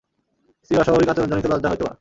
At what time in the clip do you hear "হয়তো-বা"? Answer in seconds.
1.69-1.89